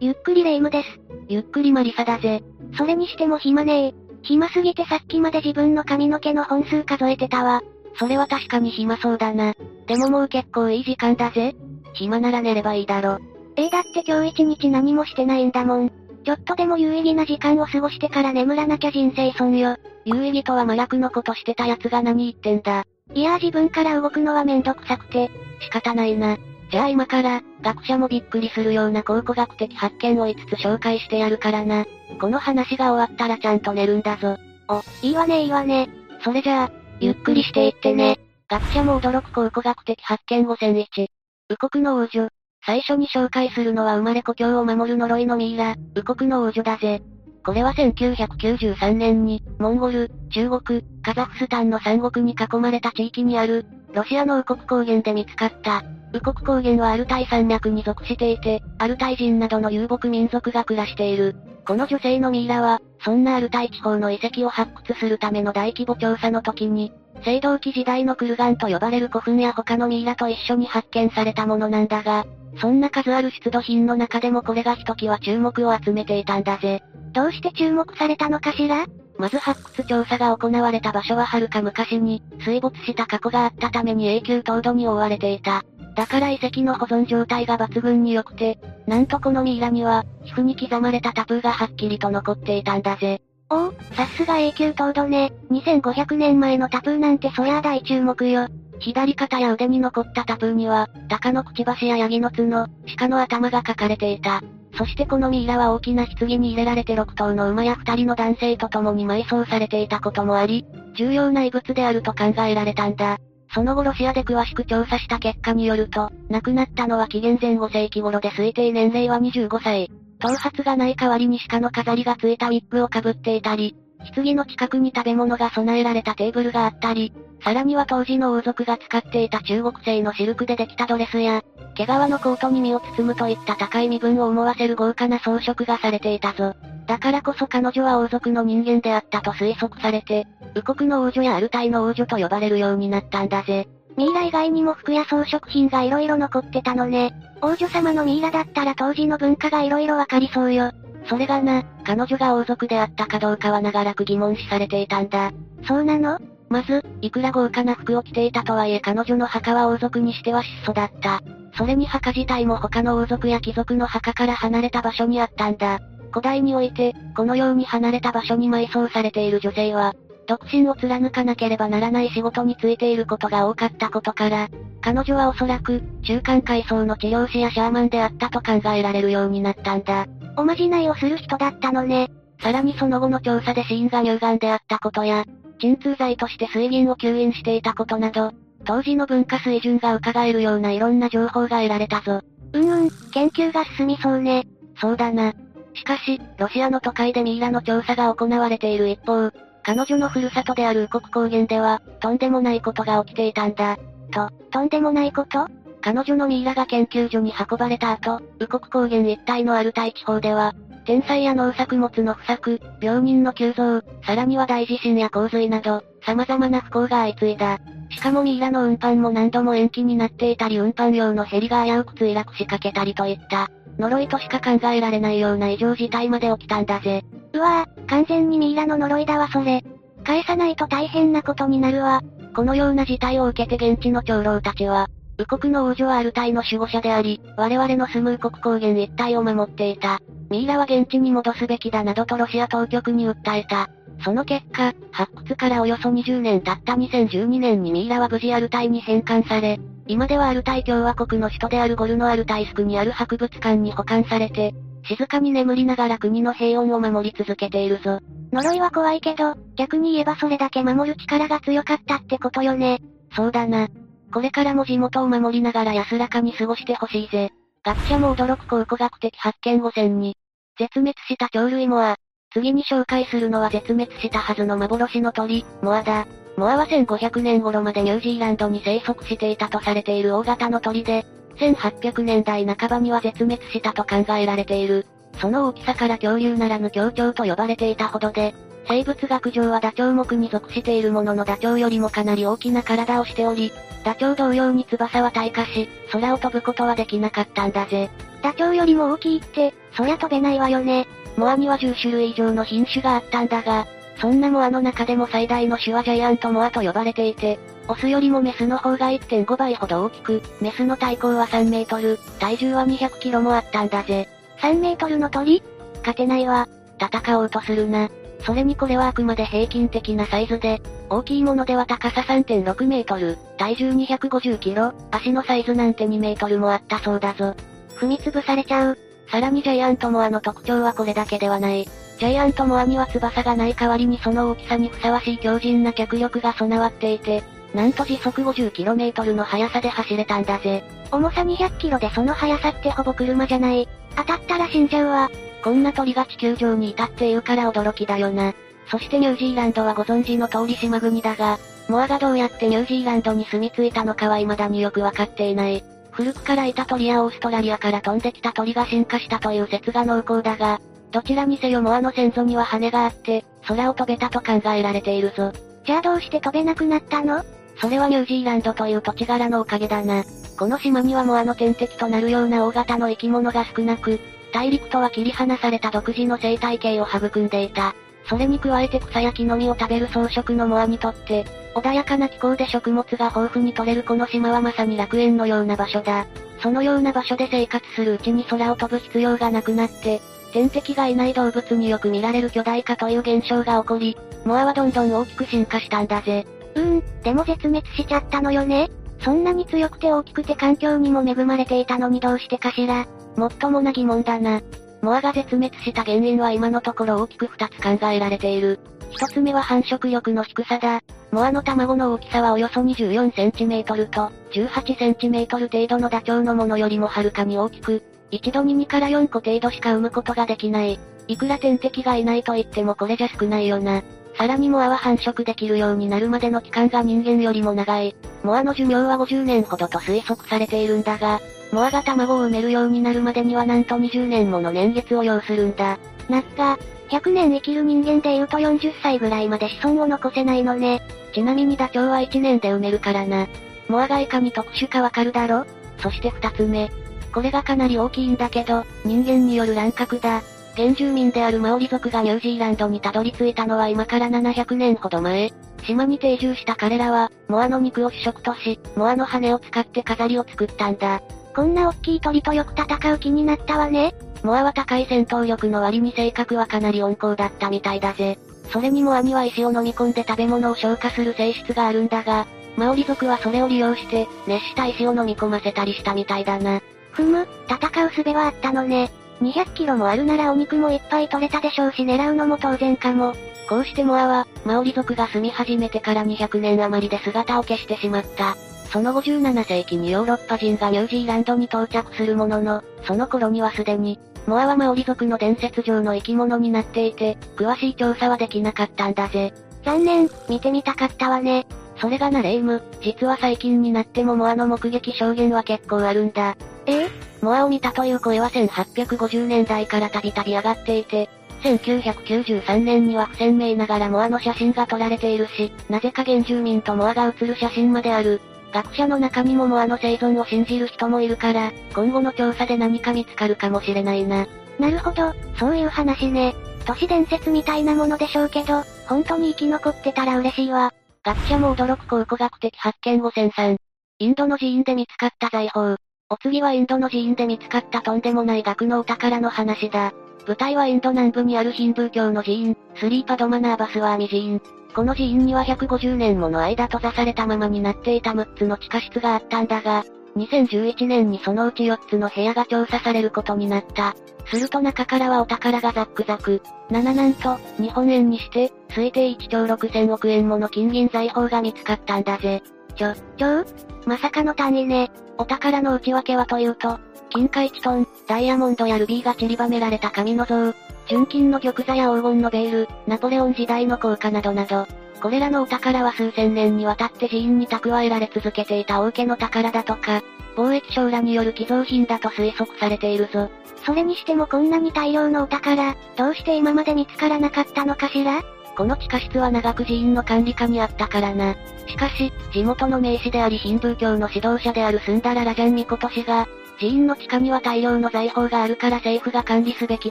[0.00, 1.00] ゆっくりレ夢ムです。
[1.28, 2.42] ゆっくりマリサだぜ。
[2.76, 3.94] それにしても暇ねえ。
[4.22, 7.62] 暇すぎてさっきまで自分の髪の毛の本数数えてたわ。
[7.98, 9.54] それは確かに暇そうだな。
[9.86, 11.54] でももう結構いい時間だぜ。
[11.94, 13.18] 暇なら寝ればいいだろ。
[13.56, 15.90] ええだって今日一日何もしてないんだもん。
[16.24, 19.76] ちょっとでも有意義な時間を過ごしてから眠らなきゃ人生損よ。
[20.04, 22.84] 有意義とは麻薬のことしてた奴が何言ってんだ。
[23.14, 25.30] いや自分から動くのはめんどくさくて。
[25.60, 26.36] 仕方ないな。
[26.74, 31.86] じゃあ今から、学者もびっくりするような考古学的発見を5つ紹介してやるからな。
[32.20, 34.36] この話が終わったらちゃんと寝るんだぞ。
[34.68, 35.88] お、いいわねいいわね。
[36.24, 38.18] それじゃあ、ゆっくりしていってね。
[38.48, 41.06] 学者も驚く考古学的発見5001。
[41.50, 42.26] ウコクの王女。
[42.66, 47.04] 最初に紹介するのは生まれ故郷を守る呪いのミイラ、ウコクの王女だぜ。
[47.46, 55.84] これは1993年に、モンゴル、中国、カザフスタンの三国に囲まれた地域にある、ロシアのウコク高原で見つかった。
[56.14, 61.34] ウコク高原はアルタイ山脈に属していて、アルタイ人などの遊牧民族が暮らしている。
[61.66, 66.92] この女性のミイラは、そんなアルタイ地方の遺跡を発掘するための大規模調査の時に、
[67.26, 72.24] 青銅器時代のクルガンと呼ばれる古墳や他のミイラと一緒に発見されたものなんだが、
[72.60, 76.84] そんな数ある出土品の中でもこれがひときわ注目を集めていたんだぜ。
[77.12, 78.86] どうして注目されたのかしら
[79.18, 85.64] まず発掘調査が行われた場所は遥か昔に、水没した過去があったために永久凍土に覆われていた。
[85.94, 93.20] だから遺跡の保存状態が抜群に良くて、なんとこのミイラには、皮膚に刻まれたタプーがはっきりと残っていたんだぜ。
[93.50, 95.32] おお、さすが永久凍土ね。
[95.50, 98.48] 2500年前のタプーなんてそりゃあ大注目よ。
[98.80, 104.42] 左肩や腕に残ったタプーには、鷹のくちばしやヤギの角、鹿の頭が描かれていた。
[104.76, 113.18] そしてこのミイラは大きな棺に入れられて6頭の馬や2人の男性と共に埋葬されていたこともあり、重要な遺物であると考えられたんだ。
[113.54, 119.90] その後ロシアで詳しく調査した結果によると、亡くなったのは紀元前5世紀頃で推定年齢は25歳。
[120.18, 123.76] 頭髪がない代わりに鹿の飾りがついたウィッグをかぶっていたり、
[124.14, 127.12] 棺の近くに食べ物が備えられたテーブルがあったり、
[127.44, 131.42] さらには当時の王族が使っていた中国製のシルクでできたドレスや、
[131.74, 136.54] 毛皮のコートに身を包むといった高い身分を思わせる豪華な装飾がされていたぞ。
[136.86, 143.68] だからこそ彼女は王族の人間であったと推測されて、右国の王女やアルタイの王女と呼ばれるようになったんだぜ。
[143.96, 147.14] ミイラ以外にも服や装飾品が色々残ってたのね。
[147.40, 150.72] 王女様のミイラだったら当時の文化が色々わかりそうよ。
[151.06, 155.32] それがな、彼女が王族であったかどうかは長らく疑問視されていたんだ。
[155.66, 156.18] そうなの？
[156.48, 161.22] まず、いくら豪華な服を着ていたとはいえ彼女の墓は王族にしては質素だった。
[161.56, 165.78] それに墓自体も他の王族や貴族の墓から離れた場所にあったんだ。
[166.14, 169.94] 古代において、このように離れた場所に埋葬されている女性は、
[170.28, 174.48] 独身を貫かなければならない仕事に就いていることが多かったことから、
[174.80, 180.06] 彼女はおそらく、中間階層の治療師やシャーマンであったと考えられるようになったんだ。
[180.36, 182.08] おまじないをする人だったのね。
[182.40, 185.24] さらにその後の調査で死因が乳がんであったことや、
[185.58, 188.30] 鎮痛剤として水銀を吸引していたことなど、
[188.64, 192.20] 当時の文化水準が伺えるようないろんな情報が得られたぞ。
[192.52, 194.46] うんうん、研究が進みそうね。
[194.80, 195.32] そうだな。
[195.74, 199.30] しかし、ロシアの都会でミイラの調査が行われている一方、
[199.62, 203.76] 彼女のふるさとであるウコク高原では、とんでもないことが起きていたんだ。
[204.12, 205.48] と、とんでもないこと？
[205.80, 210.54] 彼女のミイラが研究所に運ばれた後、ウコク高原一帯のアルタイ地方では、
[210.86, 217.58] 天災や農作物の不作、病人の急増、さらには大地震や洪水など、様々な不幸が相次いだ。
[217.90, 227.02] しかもミイラの運搬も何度も延期になっていたり運搬用のヘリが危うく墜落しかけたりといった、呪いとしか考えられないような異常事態まで起きたんだぜ。
[227.32, 229.64] うわぁ、完全にミイラの呪いだわそれ。
[230.04, 232.02] 返さないと大変なことになるわ。
[232.34, 240.00] このような事態を受けて現地の長老たちは、右国の王女はアルタイの守護者であり、我々の住む右国高原一帯を守っていた。
[240.30, 243.70] ミイラは現地に戻すべきだなどとロシア当局に訴えた。
[244.04, 254.54] その結果、発掘からおよそ20年経った2012年にミイラは無事アルタイに返還され、今ではアルタイ共和国の首都であるゴルノアルタイスクにある博物館に保管されて、
[254.84, 258.00] 静かに眠りながら国の平穏を守り続けているぞ。
[258.32, 262.80] 呪いは怖いけど、逆に言えばそれだけ守る力が強かったってことよね。
[263.14, 263.68] そうだな。
[264.12, 267.30] これからも地元を守りながら安らかに過ごしてほしいぜ。
[267.64, 270.12] 学者も驚く考古学的発見5002。
[270.58, 271.96] 絶滅した鳥類モア。
[272.32, 276.06] 次に紹介するのは絶滅したはずの幻の鳥、モアだ。
[276.36, 284.86] モアは1500年頃までニュージーランドに生息していたとされている大型の鳥で、1800年代半ばには絶滅したと考えられている。
[285.20, 288.34] その大きさから恐竜ならぬ恐鳥と呼ばれていたほどで、
[288.66, 293.52] 生物学上はダチョウ目に属しているもののダチョウよりもかなり大きな体をしており、
[293.84, 297.90] ダチョウ同様に翼は退化し、空を飛ぶことはできなかったんだぜ。
[298.22, 300.88] ダチョウよりも大きいって、そりゃ飛べないわよね。
[301.16, 303.66] モアには10種類以上の品種があったんだが、
[303.98, 307.38] そんなモアの中でも最大の種はジャイアントモアと呼ばれていて、
[307.68, 314.08] オスよりもメスの方が1.5倍ほど大きく、メスの体高は3メートル、体重は200キロもあったんだぜ。
[314.40, 315.42] 3メートルの鳥？
[315.78, 316.48] 勝てないわ。
[316.78, 317.88] 戦おうとするな。
[318.20, 327.34] それにこれはあくまで平均的なサイズで、大きいものでは高さ3.6メートル、体重250キロ、足のサイズなんて2メートルもあったそうだぞ。
[327.76, 328.78] 踏みつぶされちゃう。
[329.10, 331.68] さらにジャイアントモアの特徴はこれだけではない。
[331.98, 337.22] ジャイアントモアには翼がない代わりにその大きさにふさわしい強靭な脚力が備わっていて、
[337.54, 340.64] なんと時速 50km の速さで走れたんだぜ。
[340.90, 343.68] 重さ 200kg でその速さってほぼ車じゃない。
[343.96, 345.10] 当たったら死んじゃうわ。
[345.42, 348.34] こんな鳥が地球上にいたっていうから驚きだよな。
[348.66, 351.38] そしてニュージーランドはご存知の通り島国だが、
[351.68, 355.62] モアがどうやってニュージーランドに住み着いたのかは未だによくわかっていない。
[355.92, 360.60] 古くからいた鳥やオーストラリアから飛んできた鳥が進化したという説が濃厚だが、
[360.94, 365.32] どちらにせよモアの先祖には羽があって、空を飛べたと考えられているぞ。
[365.66, 367.24] じゃあどうして飛べなくなったの？
[367.60, 370.04] それはニュージーランドという土地柄のおかげだな。
[370.38, 373.98] この島にはモアの天敵となるような大型の生き物が少なく、
[374.32, 377.74] 大陸とは切り離された独自の生態系を育んでいた。
[378.08, 381.24] それに加えて草や木の実を食べる草食のモアにとって、
[381.56, 386.06] 穏やかな気候で食物が豊富に取れるこの島はまさに楽園のような場所だ。
[386.40, 390.00] そのような場所で生活するうちに空を飛ぶ必要がなくなって、
[390.34, 396.26] 天敵がいない動物によく見られる巨大化という現象が起こり、モアはどんどん大きく進化したんだぜ。
[396.56, 398.68] うーん、でも絶滅しちゃったのよね。
[398.98, 402.84] そんなに強くて大きくて環境にも恵まれていたのにどうしてかしら。
[403.16, 404.42] もっともな疑問だな。
[404.82, 408.58] モアが絶滅した原因は今のところ大きく二つ考えられている。
[408.90, 410.80] 一つ目は繁殖力の低さだ。
[411.12, 417.84] モアの卵の大きさはおよそ 24cm と 18cm 程度のダチョウのものよりもはるかに大きく、
[418.14, 420.78] 一度に2から4個程度しか産むことができない。
[421.08, 423.82] いくら天敵がいないと言ってもこれじゃ少ないよな。
[424.16, 427.96] さらにモアは繁殖できるようになるまでの期間が人間よりも長い。
[428.22, 431.20] モアの寿命は50年ほどと推測されているんだが、
[431.50, 435.80] モアが卵を産めるようになるまでにはなんと20年もの年月を要するんだ。
[436.08, 436.56] なっか、
[436.90, 440.82] 100年生きる人間で言うと40歳ぐらいまで子孫を残せないのね。
[441.12, 443.26] ちなみにダチョウは1年で産めるからな。
[443.68, 445.44] モアがいかに特殊かわかるだろ？
[445.78, 446.70] そして2つ目、
[447.14, 450.20] これがかなり大きいんだけど、人間による乱獲だ。
[450.56, 455.32] 原住民であるマオリ族がニュージーランドにたどり着いたのは今から700年ほど前。
[455.64, 461.02] 島に定住した彼らは、モアの肉を主食とし、モアの羽を使って飾りを作ったんだ。
[461.36, 463.94] こんな大きい鳥とよく戦う気になったわね。
[464.24, 468.18] モアは高い戦闘力の割に性格はかなり温厚だったみたいだぜ。
[468.52, 472.26] それにモアには石を飲み込んで食べ物を消化する性質があるんだが、
[472.56, 476.60] マオリ族はそれを利用して、熱した石を飲み込ませたりしたみたいだな。
[476.94, 478.90] ふむ、戦う術はあったのね。
[479.20, 483.14] 200キロもあるならお肉もいっぱい取れたでしょうし狙うのも当然かも。
[483.48, 488.36] こうしてモアは、マオリ族が住み始めてから200年余りで姿を消してしまった。
[488.70, 499.34] その57世紀にヨーロッパ人がニュージーランドに到着するものの、その頃にはすでに、モアはマオリ族の伝説上の生き物になっていて、詳しい調査はできなかったんだぜ。
[499.64, 501.46] 残念、見てみたかったわね。
[501.76, 506.36] それがなレイム、実は最近になってもモアの目撃証言は結構あるんだ。
[506.66, 506.88] え？
[507.20, 511.08] モアを見たという声は1850年代からたびたび上がっていて、
[511.42, 518.20] 1993年には不鮮明ながらモアの写真が撮られているし、なぜか原住民とモアが写る写真まである。
[518.52, 524.26] 学者の中にもモアの生存を信じる人もいるから、今後の調査で何か見つかるかもしれないな。
[524.58, 526.34] なるほど、そういう話ね。
[526.64, 530.72] 都市伝説みたいなものでしょうけど、本当に生き残ってたら嬉しいわ。
[531.04, 533.56] 学者も驚く考古学的発見5003。
[533.98, 535.76] インドの寺院で見つかった財宝。
[536.08, 539.92] お次はインドの寺院で見つかったとんでもない額のお宝の話だ。
[540.26, 544.40] 舞台はインド南部にあるヒンブー教の寺院、スリーパドマナーバスワーミ寺院。
[544.74, 549.84] この寺院には150年もの間閉ざされたままになっていた6つの地下室があったんだが、
[550.16, 553.94] 2011年にそのうち4つの部屋が調査されることになった。
[554.26, 556.42] すると中からはお宝がザックザク。
[556.70, 562.42] 7なんと、日本円にして、推定1兆6000億円もの金銀財宝が見つかったんだぜ。
[562.76, 563.44] ちょ、ちょ
[563.86, 564.90] まさかの単位ね。
[565.18, 566.78] お宝の内訳はというと、
[567.10, 570.52] 金貨1トン、ダイヤモンドやルビーが散りばめられた紙の像、
[570.88, 574.66] 純金の玉座や黄金のベール、ナポレオン時代の硬貨などなど、
[575.00, 580.02] これらのお宝は数千年にわたって寺院に蓄えられ続けていた王家の宝だとか、
[580.36, 583.30] 貿易商らによる寄贈品だと推測されているぞ。
[583.64, 588.22] それにしてもこんなに大量のお宝、どうして今まで見つからなかったのかしら？
[588.56, 591.34] この地下室は長く寺院の管理下にあったからな。
[591.66, 596.28] しかし、地元の名士でありヒンドゥー教の指導者であるスンダラ・ラジャンミコト氏が、
[596.60, 599.90] 寺院の地下には大量の財宝があるから政府が管理すべき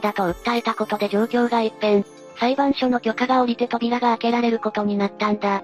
[0.00, 2.04] だと訴えたことで状況が一変。
[2.38, 5.62] 裁判所の許可が下りて扉が開けられることになったんだ。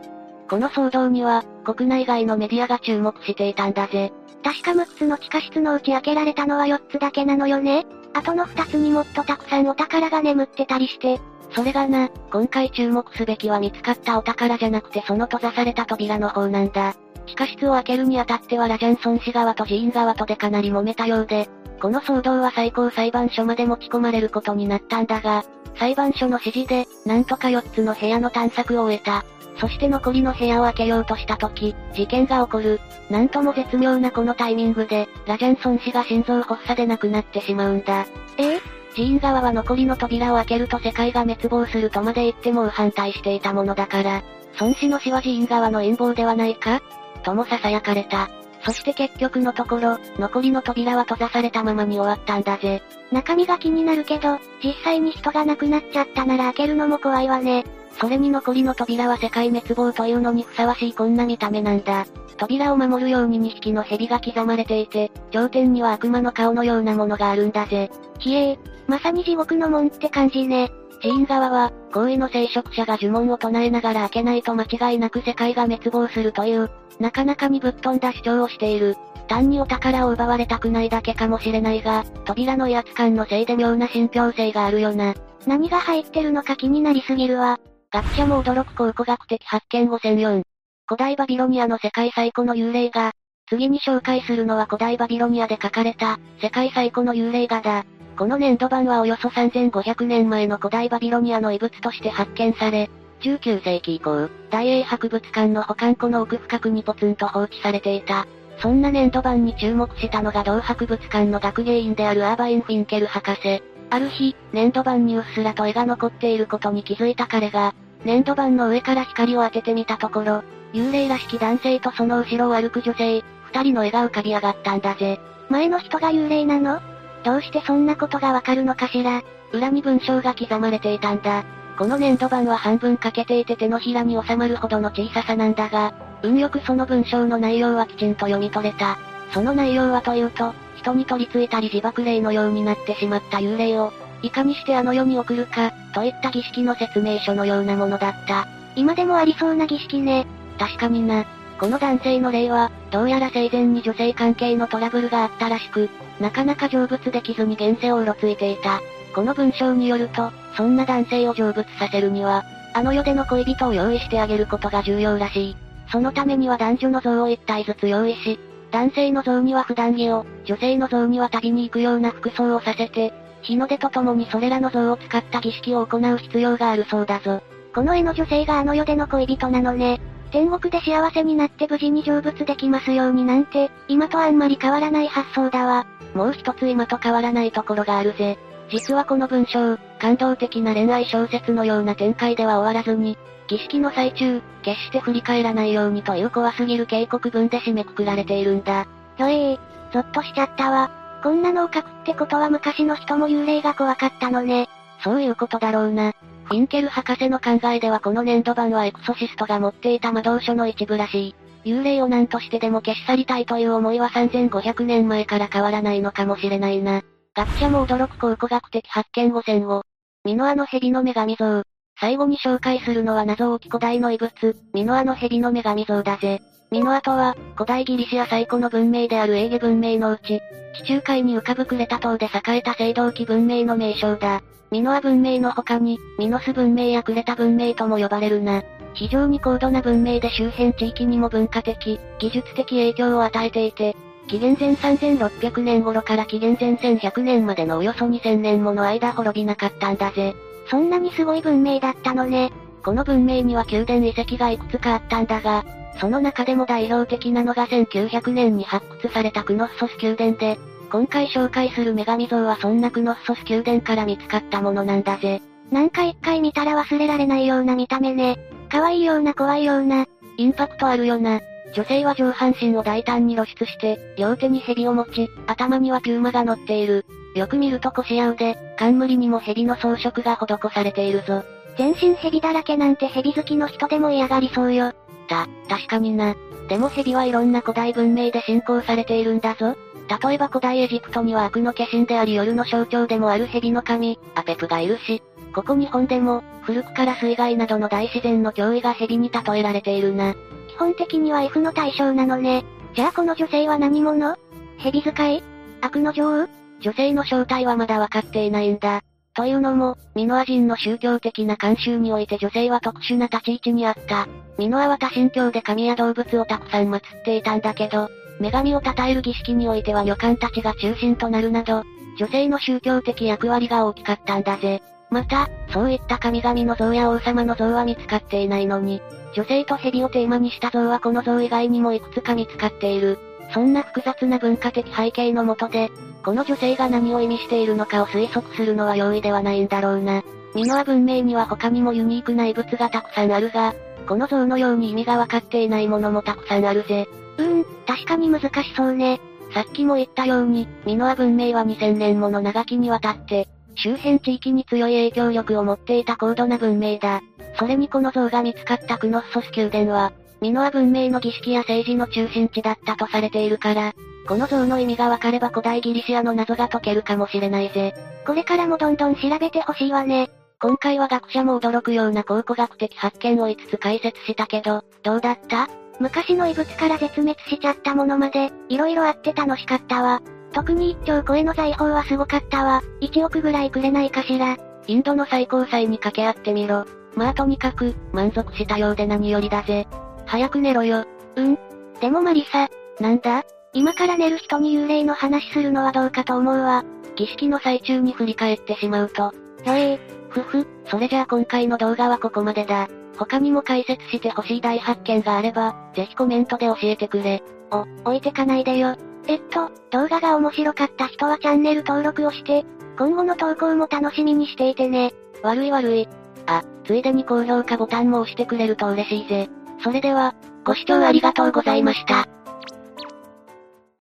[0.50, 4.12] この騒動には、国内外のメディアが注目していたんだぜ。
[4.42, 11.20] 確か6つの地下室のうち開けられたのは4つだけなのよねあとの2つにもっとたくさんお宝が眠ってたりして。
[11.54, 16.96] それがな、今回注目すべきは見つかったお宝じゃなくてその閉ざされた扉の方なんだ。
[17.26, 21.48] 地下室を開けるにあたってはラジャンソン氏側と寺院側とでかなり揉めたようで、
[21.80, 25.44] この騒動は最高裁判所まで持ち込まれることになったんだが、
[25.78, 29.24] 裁判所の指示で、なんとか4つの部屋の探索を終えた。
[29.56, 32.80] そして残りの部屋を開けようとした時、事件が起こる。
[33.10, 38.06] なんとも絶妙なこのタイミングで、ラジャンソン氏が心臓発作で亡くなってしまうんだ。
[38.38, 38.54] え？
[38.56, 38.60] え
[38.94, 44.22] 寺院側は残りの扉を開けると世界が滅亡するとまで言っても反対していたものだから、
[44.58, 46.80] 孫子の死は寺院側の陰謀ではないか？
[47.22, 48.30] とも囁かれた。
[48.62, 52.82] そして結局のところ、残りの扉は閉ざされたままに終わったんだぜ。
[53.10, 57.64] 中身が気になるけど、実際に人が亡くなっちゃったなら開けるのも怖いわね。
[57.98, 62.06] それに残りの扉は世界滅亡というのにふさわしいこんな見た目なんだ。
[62.38, 67.90] 扉を守るように2匹の蛇が刻まれていて、頂点には悪魔の顔のようなものがあるんだぜ。
[68.18, 70.70] ひえー、まさに地獄の門って感じね。
[71.02, 78.96] 寺院側は、行為の聖職者が呪文を唱えながら開けないと間違いなく世界が滅亡するという、なかなかにぶっ飛んだ主張をしている。
[79.28, 85.14] 単にお宝を奪われたくないだけかもしれないが、扉の威圧感のせいで妙な信憑性があるよな。
[85.46, 87.58] 何が入ってるのか気になりすぎるわ。
[87.92, 90.42] 学者も驚く考古学的発見5004。
[90.86, 93.10] 古代バビロニアの世界最古の幽霊画。
[93.48, 97.84] 次に紹介するのは古代バビロニアで書かれた、世界最古の幽霊画だ。
[98.16, 102.88] この粘土板はおよそ3500年前の古代バビロニアの遺物として発見され、
[103.22, 108.28] 19世紀以降、大英博物館の保管庫の奥深くにポツンと放置されていた。
[108.60, 113.64] そんな粘土板に注目したのが同博物館の学芸員であるアーバイン・フィンケル博士。
[113.90, 120.42] ある日、粘土板にうっすらと絵が残っていることに気づいた彼が、粘土板の上から光を当ててみたところ、
[120.72, 125.20] 幽霊らしき男性とその後ろを歩く女性、二人の絵が浮かび上がったんだぜ。
[125.48, 126.80] 前の人が幽霊なの？
[127.24, 129.22] どうしてそんなことがわかるのかしら？
[129.52, 131.44] 裏に文章が刻まれていたんだ。
[131.76, 135.92] この粘土板は半分欠けていて手のひらに収まるほどの小ささなんだが、
[136.22, 138.98] 運よくその文章の内容はきちんと読み取れた。
[139.32, 148.46] その内容はというと、人に取り付いたり自爆霊のようになってしまった幽霊を、いかにしてあの世に送るか、といった儀式の説明書のようなものだった。
[148.76, 150.26] 今でもありそうな儀式ね。
[150.58, 151.24] 確かにな。
[151.58, 158.80] この男性の霊は、どうやら生前に女性関係のトラブルがあったらしく、なかなか成仏できずに現世をうろついていた。
[159.14, 165.56] この文章によると、そんな男性を成仏させるには、あの世での恋人を用意してあげることが重要らしい。
[165.90, 168.38] そのためには男女の像を一体ずつ用意し、
[168.70, 173.12] 男性の像には普段着を、女性の像には旅に行くような服装をさせて、
[173.42, 177.42] 日の出とともにそれらの像を使った儀式を行う必要があるそうだぞ。
[177.74, 180.00] この絵の女性があの世での恋人なのね。
[180.30, 185.86] 天国で幸せになって無事に成仏できますようになんて、今とあんまり変わらない発想だわ。
[186.14, 188.38] もう一つ今と変わらないところがあるぜ。
[188.70, 193.18] 実はこの文章、感動的な恋愛小説のような展開では終わらずに、
[193.50, 198.86] 儀式の最中、決して振り返らないようにという怖すぎる警告文で締めくくられているんだ。
[199.16, 199.58] ひょえー、
[199.92, 200.88] ゾッとしちゃったわ。
[201.24, 204.68] こんなのを書くってことは昔の人も幽霊が怖かったのね。
[205.02, 206.12] そういうことだろうな。
[206.44, 211.68] フィンケル博士の考えではこの粘土板はエクソシストが持っていた魔導書の一部らしい。
[211.68, 217.02] 幽霊を何としてでも消し去りたいという思いは3500年前から変わらないのかもしれないな。
[217.34, 219.82] 学者も驚く考古学的発見5選を。
[220.24, 221.64] ミノアの蛇の女神像。
[222.00, 224.32] 最後に紹介するのは謎多き古代の遺物、
[224.72, 226.40] ミノアの蛇の女神像だぜ。
[226.70, 230.40] ミノアとは、古代ギリシア最古の文明であるエーゲ文明のうち、
[230.76, 234.40] 地中海に浮かぶクレタ島で栄えた青銅器文明の名称だ。
[234.70, 238.62] ミノア文明の他に、ミノス文明やクレタ文明とも呼ばれるな。
[238.94, 243.94] 非常に高度な文明で周辺地域にも文化的、技術的影響を与えていて、
[244.26, 250.34] 紀元前3600年頃から紀元前1100年までのおよそ2000年もの間滅びなかったんだぜ。
[250.70, 252.52] そんなにすごい文明だったのね。
[252.84, 255.64] この文明には宮殿遺跡がいくつかあったんだが、
[256.00, 260.58] その中でも代表的なのが1900年に発掘されたクノッソス宮殿で、
[260.90, 265.42] 今回紹介する女神像はそんなクノッソス宮殿から見つかったものなんだぜ。
[265.70, 268.38] なんか一回見たら忘れられないような見た目ね。
[268.70, 270.06] 可愛いような怖いような。
[270.36, 271.40] インパクトあるよな。
[271.74, 277.04] 女性は上半身を大胆に露出して、両手に蛇を持ち、頭にはピューマが乗っている。
[277.34, 281.44] よく見ると腰や腕、冠にも蛇の装飾が施されているぞ。
[281.78, 284.92] 全身蛇だらけなんて蛇好きの人でも嫌がりそうよ。
[285.28, 286.34] た、確かにな。
[286.68, 289.76] でも蛇はいろんな古代文明で信仰されているんだぞ。
[290.24, 295.22] 例えば古代エジプトには悪の化身であり夜の象徴でもある蛇の神、アペプがいるし、
[295.54, 300.34] ここ日本でも、古くから水害などの大自然の脅威が蛇に例えられているな。
[300.68, 302.64] 基本的には F の対象なのね。
[302.94, 304.36] じゃあこの女性は何者？
[304.78, 305.42] 蛇使い？
[305.80, 306.59] 悪の女王？
[306.80, 309.02] 女性の正体はまだわかっていないんだ。
[309.34, 314.26] というのも、ミノア人の宗教的な慣習において女性は特殊な立ち位置にあった。
[314.58, 318.08] ミノアは多神教で神や動物をたくさん祀っていたんだけど、
[318.40, 321.84] 女神を称える儀式においては旅館たちが中心となるなど、
[322.18, 324.82] 女性の宗教的役割が大きかったんだぜ。
[325.10, 329.00] また、そういった神々の像や王様の像は見つかっていないのに、
[329.34, 333.18] 女性と蛇をテーマにした像はこの像以外にもいくつか見つかっている。
[333.52, 335.90] そんな複雑な文化的背景のもとで、
[336.22, 340.22] この女性が何を意味しているのかを推測するのは容易ではないんだろうな。
[340.54, 343.74] ミノア文明には他にもユニークな遺物がたくさんあるが、
[344.06, 347.08] この像のように意味がわかっていないものもたくさんあるぜ。
[347.38, 349.20] うーん、確かに難しそうね。
[349.54, 357.22] さっきも言ったように、ミノア文明は2000年もの長きにわたって、周辺地域に強い影響力を持っていた高度な文明だ。
[357.58, 363.94] それにこの像が見つかったクノッソス宮殿は、ミノア文明の儀式や政治の中心地だったとされているから、
[364.26, 367.94] この像の意味がわかれば古代ギリシアの謎が解けるかもしれないぜ。
[368.26, 370.30] これからもどんどん調べてほしいわね。
[370.60, 375.68] 今回は学者も驚くような考古学的発見を5つ解説したけど、どうだった？
[375.98, 380.22] 昔の遺物から絶滅しちゃったものまで、色々あって楽しかったわ。
[380.52, 382.82] 特に一丁声の財宝はすごかったわ。
[383.00, 384.56] 1億ぐらいくれないかしら。
[384.86, 386.86] インドの最高裁に掛け合ってみろ。
[387.14, 389.86] まあとにかく、満足したようで何よりだぜ。
[390.26, 391.04] 早く寝ろよ。
[391.36, 391.58] うん。
[392.00, 392.68] でもマリサ。
[393.00, 393.44] なんだ？
[393.72, 396.84] 今から寝る人に幽霊の話するのはどうかと思うわ。
[397.16, 399.32] 儀式の最中に振り返ってしまうと。
[399.64, 400.00] へえ。
[400.28, 402.88] ふふ、それじゃあ今回の動画はここまでだ。
[403.16, 407.42] 他にも解説してほしい大発見があれば、ぜひコメントで教えてくれ。
[407.70, 408.96] お、置いてかないでよ。
[409.26, 412.64] えっと、動画が面白かった人はチャンネル登録をして、
[412.98, 415.12] 今後の投稿も楽しみにしていてね。
[415.42, 416.08] 悪い悪い。
[416.46, 419.48] あ、ついでに高評価ボタンも押してくれると嬉しいぜ。
[419.84, 422.26] それでは、ご視聴ありがとうございました。